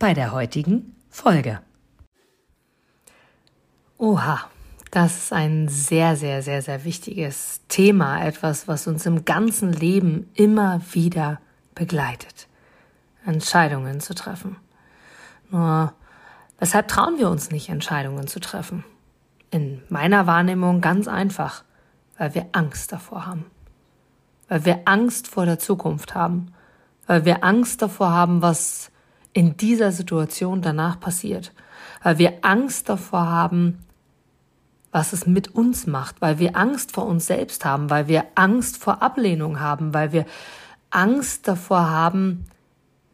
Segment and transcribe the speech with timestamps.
[0.00, 1.60] bei der heutigen Folge.
[3.98, 4.40] Oha,
[4.90, 10.30] das ist ein sehr, sehr, sehr, sehr wichtiges Thema, etwas, was uns im ganzen Leben
[10.34, 11.38] immer wieder
[11.74, 12.48] begleitet.
[13.26, 14.56] Entscheidungen zu treffen.
[15.50, 15.92] Nur,
[16.58, 18.84] weshalb trauen wir uns nicht, Entscheidungen zu treffen?
[19.50, 21.62] In meiner Wahrnehmung ganz einfach,
[22.16, 23.44] weil wir Angst davor haben.
[24.48, 26.54] Weil wir Angst vor der Zukunft haben.
[27.06, 28.90] Weil wir Angst davor haben, was
[29.32, 31.52] in dieser Situation danach passiert.
[32.02, 33.78] Weil wir Angst davor haben,
[34.92, 38.76] was es mit uns macht, weil wir Angst vor uns selbst haben, weil wir Angst
[38.76, 40.26] vor Ablehnung haben, weil wir
[40.90, 42.46] Angst davor haben,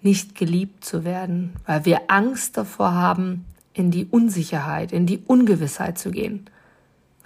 [0.00, 3.44] nicht geliebt zu werden, weil wir Angst davor haben,
[3.74, 6.48] in die Unsicherheit, in die Ungewissheit zu gehen,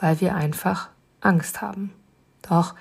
[0.01, 0.89] weil wir einfach
[1.21, 1.93] Angst haben.
[2.43, 2.75] Doch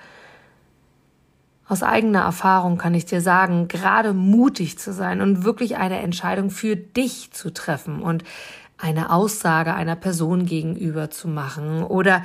[1.70, 6.50] aus eigener Erfahrung kann ich dir sagen, gerade mutig zu sein und wirklich eine Entscheidung
[6.50, 8.24] für dich zu treffen und
[8.76, 12.22] eine Aussage einer Person gegenüber zu machen oder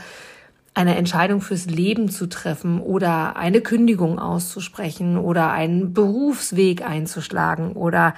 [0.74, 8.16] eine Entscheidung fürs Leben zu treffen oder eine Kündigung auszusprechen oder einen Berufsweg einzuschlagen oder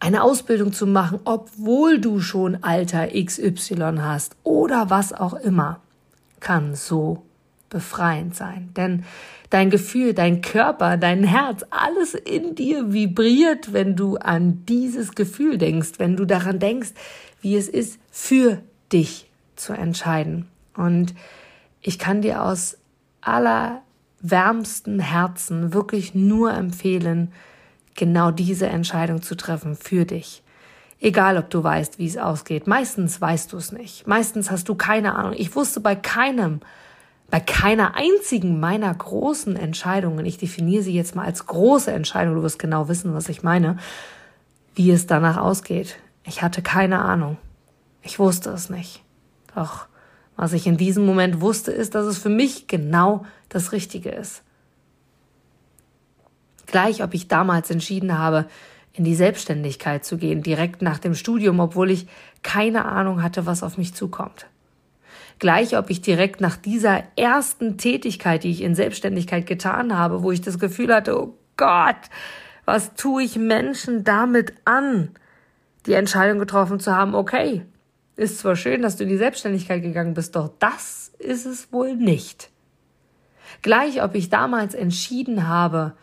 [0.00, 5.80] eine Ausbildung zu machen, obwohl du schon Alter XY hast oder was auch immer,
[6.40, 7.22] kann so
[7.70, 8.70] befreiend sein.
[8.76, 9.04] Denn
[9.48, 15.56] dein Gefühl, dein Körper, dein Herz, alles in dir vibriert, wenn du an dieses Gefühl
[15.56, 16.90] denkst, wenn du daran denkst,
[17.40, 18.60] wie es ist, für
[18.92, 20.46] dich zu entscheiden.
[20.76, 21.14] Und
[21.80, 22.76] ich kann dir aus
[23.20, 27.32] allerwärmstem Herzen wirklich nur empfehlen,
[27.94, 30.42] genau diese Entscheidung zu treffen für dich.
[31.00, 32.66] Egal, ob du weißt, wie es ausgeht.
[32.66, 34.06] Meistens weißt du es nicht.
[34.06, 35.32] Meistens hast du keine Ahnung.
[35.36, 36.60] Ich wusste bei keinem
[37.30, 42.42] bei keiner einzigen meiner großen Entscheidungen, ich definiere sie jetzt mal als große Entscheidung, du
[42.42, 43.78] wirst genau wissen, was ich meine,
[44.74, 45.96] wie es danach ausgeht.
[46.24, 47.36] Ich hatte keine Ahnung.
[48.02, 49.02] Ich wusste es nicht.
[49.54, 49.86] Doch
[50.36, 54.42] was ich in diesem Moment wusste, ist, dass es für mich genau das Richtige ist.
[56.66, 58.46] Gleich, ob ich damals entschieden habe,
[58.92, 62.06] in die Selbstständigkeit zu gehen, direkt nach dem Studium, obwohl ich
[62.42, 64.46] keine Ahnung hatte, was auf mich zukommt.
[65.40, 70.30] Gleich, ob ich direkt nach dieser ersten Tätigkeit, die ich in Selbstständigkeit getan habe, wo
[70.30, 71.96] ich das Gefühl hatte, oh Gott,
[72.66, 75.10] was tue ich Menschen damit an?
[75.86, 77.62] Die Entscheidung getroffen zu haben, okay,
[78.16, 81.96] ist zwar schön, dass du in die Selbstständigkeit gegangen bist, doch das ist es wohl
[81.96, 82.50] nicht.
[83.62, 85.94] Gleich, ob ich damals entschieden habe,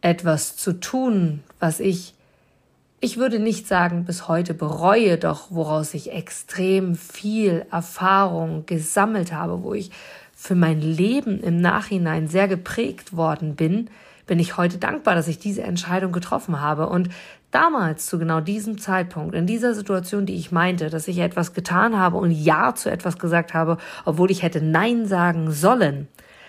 [0.00, 2.15] etwas zu tun, was ich
[3.00, 9.62] ich würde nicht sagen, bis heute bereue, doch woraus ich extrem viel Erfahrung gesammelt habe,
[9.62, 9.90] wo ich
[10.34, 13.90] für mein Leben im Nachhinein sehr geprägt worden bin,
[14.26, 16.88] bin ich heute dankbar, dass ich diese Entscheidung getroffen habe.
[16.88, 17.10] Und
[17.50, 21.96] damals, zu genau diesem Zeitpunkt, in dieser Situation, die ich meinte, dass ich etwas getan
[21.96, 26.08] habe und Ja zu etwas gesagt habe, obwohl ich hätte Nein sagen sollen,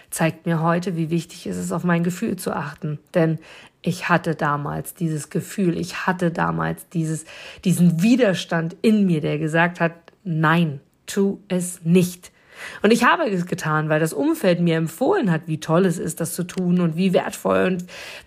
[0.10, 3.00] zeigt mir heute, wie wichtig es ist, auf mein Gefühl zu achten.
[3.14, 3.40] Denn
[3.88, 7.24] ich hatte damals dieses Gefühl, ich hatte damals dieses,
[7.64, 9.94] diesen Widerstand in mir, der gesagt hat,
[10.26, 12.34] nein, tu es nicht.
[12.82, 16.20] Und ich habe es getan, weil das Umfeld mir empfohlen hat, wie toll es ist,
[16.20, 17.86] das zu tun und wie wertvoll und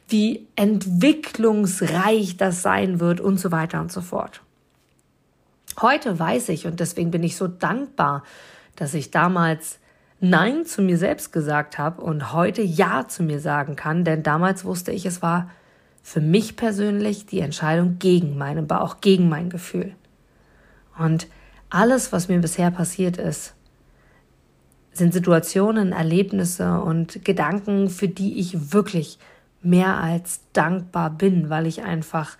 [0.08, 4.40] wie entwicklungsreich das sein wird und so weiter und so fort.
[5.78, 8.24] Heute weiß ich und deswegen bin ich so dankbar,
[8.76, 9.78] dass ich damals
[10.20, 14.64] Nein zu mir selbst gesagt habe und heute Ja zu mir sagen kann, denn damals
[14.64, 15.50] wusste ich, es war
[16.02, 19.94] für mich persönlich die Entscheidung gegen meinen Bauch, gegen mein Gefühl.
[20.98, 21.26] Und
[21.70, 23.54] alles, was mir bisher passiert ist,
[24.92, 29.18] sind Situationen, Erlebnisse und Gedanken, für die ich wirklich
[29.62, 32.36] mehr als dankbar bin, weil ich einfach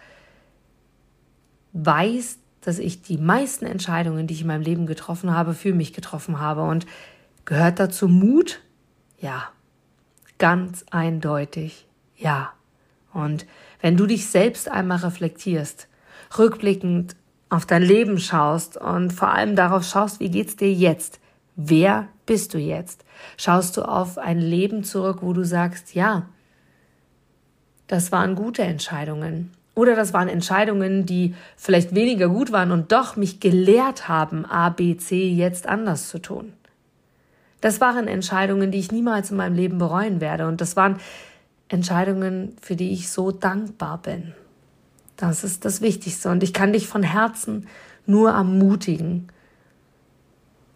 [1.72, 5.92] weiß, dass ich die meisten Entscheidungen, die ich in meinem Leben getroffen habe, für mich
[5.92, 6.62] getroffen habe.
[6.62, 6.86] Und
[7.50, 8.60] Gehört dazu Mut?
[9.18, 9.48] Ja.
[10.38, 12.52] Ganz eindeutig ja.
[13.12, 13.44] Und
[13.80, 15.88] wenn du dich selbst einmal reflektierst,
[16.38, 17.16] rückblickend
[17.48, 21.18] auf dein Leben schaust und vor allem darauf schaust, wie geht's dir jetzt?
[21.56, 23.04] Wer bist du jetzt?
[23.36, 26.26] Schaust du auf ein Leben zurück, wo du sagst, ja,
[27.88, 29.50] das waren gute Entscheidungen.
[29.74, 34.68] Oder das waren Entscheidungen, die vielleicht weniger gut waren und doch mich gelehrt haben, A,
[34.68, 36.52] B, C jetzt anders zu tun.
[37.60, 40.48] Das waren Entscheidungen, die ich niemals in meinem Leben bereuen werde.
[40.48, 40.98] Und das waren
[41.68, 44.34] Entscheidungen, für die ich so dankbar bin.
[45.16, 46.30] Das ist das Wichtigste.
[46.30, 47.66] Und ich kann dich von Herzen
[48.06, 49.28] nur ermutigen,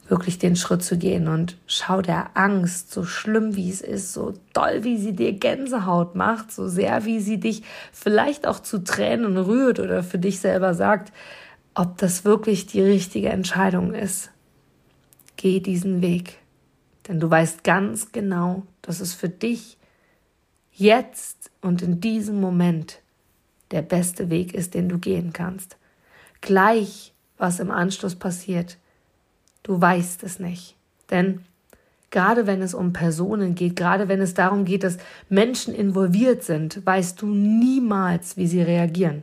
[0.09, 4.35] wirklich den Schritt zu gehen und schau der Angst, so schlimm wie es ist, so
[4.53, 9.39] doll wie sie dir Gänsehaut macht, so sehr wie sie dich vielleicht auch zu Tränen
[9.39, 11.13] rührt oder für dich selber sagt,
[11.75, 14.31] ob das wirklich die richtige Entscheidung ist.
[15.37, 16.39] Geh diesen Weg,
[17.09, 19.79] denn du weißt ganz genau, dass es für dich
[20.73, 23.01] jetzt und in diesem Moment
[23.71, 25.77] der beste Weg ist, den du gehen kannst.
[26.41, 28.79] Gleich, was im Anschluss passiert,
[29.63, 30.77] du weißt es nicht.
[31.11, 31.45] Denn
[32.11, 34.99] gerade wenn es um Personen geht, gerade wenn es darum geht, dass
[35.29, 39.23] Menschen involviert sind, weißt du niemals, wie sie reagieren.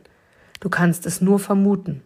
[0.60, 2.02] Du kannst es nur vermuten.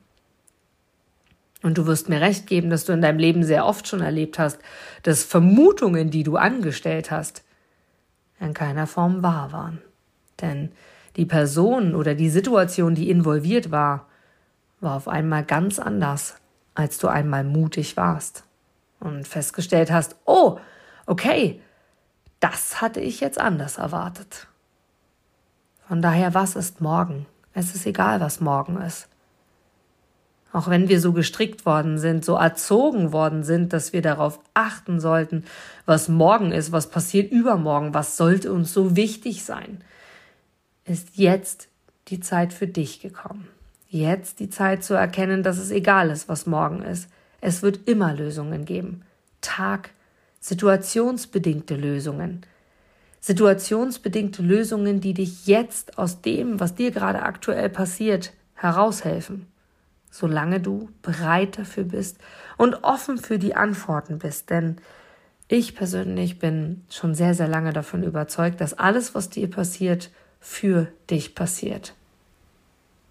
[1.62, 4.38] Und du wirst mir recht geben, dass du in deinem Leben sehr oft schon erlebt
[4.38, 4.58] hast,
[5.02, 7.44] dass Vermutungen, die du angestellt hast,
[8.38, 9.80] in keiner Form wahr waren.
[10.40, 10.72] Denn
[11.16, 14.06] die Person oder die Situation, die involviert war,
[14.80, 16.36] war auf einmal ganz anders,
[16.74, 18.44] als du einmal mutig warst
[19.00, 20.58] und festgestellt hast, oh,
[21.06, 21.62] okay,
[22.40, 24.46] das hatte ich jetzt anders erwartet.
[25.88, 27.26] Von daher, was ist morgen?
[27.54, 29.08] Es ist egal, was morgen ist.
[30.56, 35.00] Auch wenn wir so gestrickt worden sind, so erzogen worden sind, dass wir darauf achten
[35.00, 35.44] sollten,
[35.84, 39.82] was morgen ist, was passiert übermorgen, was sollte uns so wichtig sein
[40.86, 41.68] ist jetzt
[42.08, 43.48] die Zeit für dich gekommen.
[43.88, 47.08] Jetzt die Zeit zu erkennen, dass es egal ist, was morgen ist.
[47.40, 49.02] Es wird immer Lösungen geben.
[49.40, 49.90] Tag,
[50.40, 52.42] situationsbedingte Lösungen.
[53.20, 59.46] Situationsbedingte Lösungen, die dich jetzt aus dem, was dir gerade aktuell passiert, heraushelfen.
[60.16, 62.16] Solange du bereit dafür bist
[62.56, 64.48] und offen für die Antworten bist.
[64.48, 64.78] Denn
[65.46, 70.10] ich persönlich bin schon sehr, sehr lange davon überzeugt, dass alles, was dir passiert,
[70.40, 71.92] für dich passiert.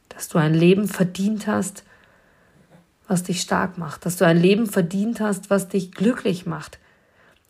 [0.09, 1.83] Dass du ein Leben verdient hast,
[3.07, 6.79] was dich stark macht, dass du ein Leben verdient hast, was dich glücklich macht.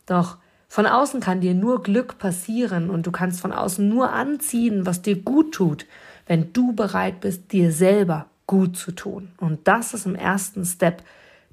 [0.05, 0.37] Doch
[0.67, 5.01] von außen kann dir nur Glück passieren und du kannst von außen nur anziehen, was
[5.01, 5.85] dir gut tut,
[6.27, 9.31] wenn du bereit bist, dir selber gut zu tun.
[9.37, 11.03] Und das ist im ersten Step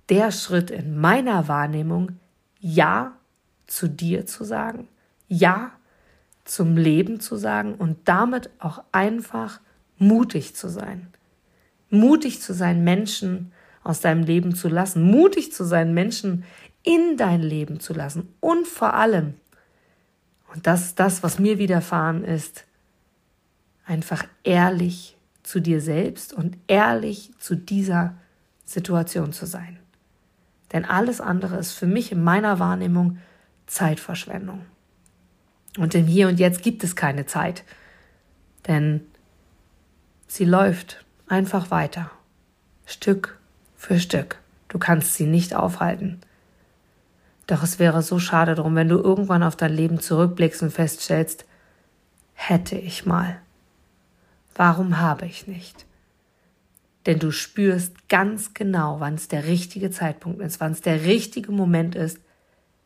[0.09, 2.19] der Schritt in meiner Wahrnehmung,
[2.61, 3.17] Ja
[3.67, 4.89] zu dir zu sagen,
[5.29, 5.73] Ja
[6.45, 9.61] zum Leben zu sagen und damit auch einfach
[9.97, 11.09] mutig zu sein.
[11.89, 13.53] Mutig zu sein, Menschen
[13.85, 15.03] aus deinem Leben zu lassen.
[15.03, 16.45] Mutig zu sein, Menschen
[16.83, 18.35] in dein Leben zu lassen.
[18.41, 19.35] Und vor allem,
[20.53, 22.65] und das ist das, was mir widerfahren ist,
[23.87, 25.12] einfach ehrlich
[25.43, 28.15] zu dir selbst und ehrlich zu dieser
[28.65, 29.79] Situation zu sein.
[30.73, 33.19] Denn alles andere ist für mich in meiner Wahrnehmung
[33.67, 34.65] Zeitverschwendung.
[35.79, 37.65] Und im Hier und Jetzt gibt es keine Zeit,
[38.67, 39.01] denn
[40.27, 42.11] sie läuft einfach weiter,
[42.85, 43.39] Stück
[43.77, 44.39] für Stück.
[44.69, 46.21] Du kannst sie nicht aufhalten.
[47.47, 51.45] Doch es wäre so schade drum, wenn du irgendwann auf dein Leben zurückblickst und feststellst,
[52.35, 53.41] hätte ich mal.
[54.55, 55.87] Warum habe ich nicht?
[57.07, 61.51] Denn du spürst ganz genau, wann es der richtige Zeitpunkt ist, wann es der richtige
[61.51, 62.19] Moment ist,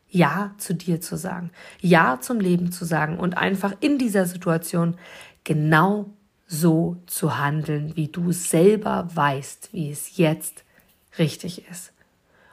[0.09, 4.97] ja zu dir zu sagen, Ja zum Leben zu sagen und einfach in dieser Situation
[5.43, 6.09] genau
[6.47, 10.63] so zu handeln, wie du selber weißt, wie es jetzt
[11.19, 11.91] richtig ist.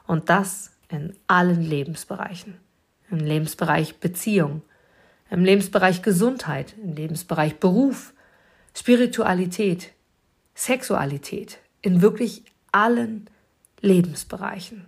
[0.06, 2.56] Und das in allen Lebensbereichen.
[3.10, 4.62] Im Lebensbereich Beziehung,
[5.30, 8.13] im Lebensbereich Gesundheit, im Lebensbereich Beruf,
[8.76, 9.92] Spiritualität,
[10.54, 13.30] Sexualität, in wirklich allen
[13.80, 14.86] Lebensbereichen.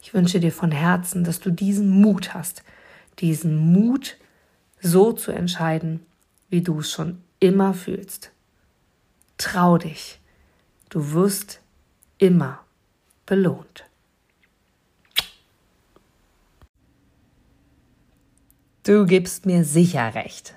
[0.00, 2.64] Ich wünsche dir von Herzen, dass du diesen Mut hast,
[3.18, 4.16] diesen Mut,
[4.80, 6.04] so zu entscheiden,
[6.48, 8.32] wie du es schon immer fühlst.
[9.38, 10.20] Trau dich.
[10.88, 11.60] Du wirst
[12.18, 12.64] immer
[13.26, 13.84] belohnt.
[18.82, 20.56] Du gibst mir sicher recht,